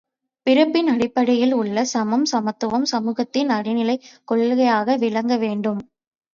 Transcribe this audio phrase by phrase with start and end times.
[0.47, 5.81] பிறப்பின் அடிப்படையில் உள்ள சமம், சமத்துவம் சமூகத்தின் அடிநிலைக் கொள்கையாக விளங்க வேண்டும்.